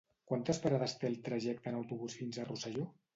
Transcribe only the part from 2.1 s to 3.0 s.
fins a Rosselló?